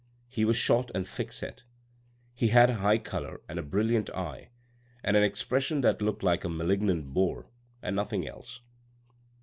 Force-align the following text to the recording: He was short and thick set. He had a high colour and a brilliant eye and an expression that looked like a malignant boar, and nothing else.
He 0.27 0.45
was 0.45 0.57
short 0.57 0.89
and 0.95 1.07
thick 1.07 1.31
set. 1.31 1.61
He 2.33 2.47
had 2.47 2.71
a 2.71 2.77
high 2.77 2.97
colour 2.97 3.39
and 3.47 3.59
a 3.59 3.61
brilliant 3.61 4.09
eye 4.09 4.49
and 5.03 5.15
an 5.15 5.21
expression 5.21 5.81
that 5.81 6.01
looked 6.01 6.23
like 6.23 6.43
a 6.43 6.49
malignant 6.49 7.13
boar, 7.13 7.51
and 7.83 7.97
nothing 7.97 8.27
else. 8.27 8.61